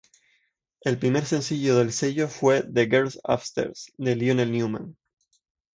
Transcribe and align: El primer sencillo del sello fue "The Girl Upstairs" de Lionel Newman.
El 0.79 0.97
primer 0.97 1.23
sencillo 1.25 1.75
del 1.77 1.93
sello 1.93 2.27
fue 2.27 2.63
"The 2.63 2.85
Girl 2.87 3.11
Upstairs" 3.23 3.93
de 3.99 4.15
Lionel 4.15 4.51
Newman. 4.51 4.97